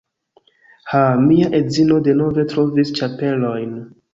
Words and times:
Ha, 0.93 1.01
mia 1.25 1.51
edzino 1.59 1.99
denove 2.09 2.49
trovis 2.55 2.93
ĉapelojn 3.01 3.79